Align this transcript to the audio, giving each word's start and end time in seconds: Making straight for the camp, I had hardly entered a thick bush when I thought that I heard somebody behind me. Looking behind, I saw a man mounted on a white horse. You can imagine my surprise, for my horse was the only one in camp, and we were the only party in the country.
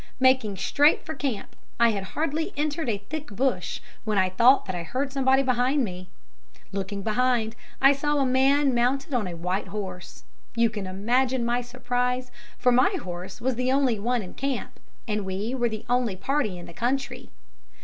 Making 0.19 0.57
straight 0.57 1.05
for 1.05 1.13
the 1.13 1.19
camp, 1.19 1.55
I 1.79 1.89
had 1.89 2.03
hardly 2.17 2.53
entered 2.57 2.89
a 2.89 2.97
thick 2.97 3.27
bush 3.27 3.81
when 4.03 4.17
I 4.17 4.31
thought 4.31 4.65
that 4.65 4.73
I 4.75 4.81
heard 4.81 5.13
somebody 5.13 5.43
behind 5.43 5.83
me. 5.83 6.09
Looking 6.71 7.03
behind, 7.03 7.55
I 7.79 7.93
saw 7.93 8.17
a 8.17 8.25
man 8.25 8.73
mounted 8.73 9.13
on 9.13 9.27
a 9.27 9.35
white 9.35 9.67
horse. 9.67 10.23
You 10.55 10.71
can 10.71 10.87
imagine 10.87 11.45
my 11.45 11.61
surprise, 11.61 12.31
for 12.57 12.71
my 12.71 12.89
horse 13.03 13.39
was 13.39 13.53
the 13.53 13.71
only 13.71 13.99
one 13.99 14.23
in 14.23 14.33
camp, 14.33 14.79
and 15.07 15.23
we 15.23 15.53
were 15.53 15.69
the 15.69 15.85
only 15.87 16.15
party 16.15 16.57
in 16.57 16.65
the 16.65 16.73
country. 16.73 17.29